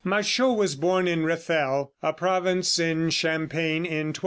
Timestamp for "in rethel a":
1.07-2.11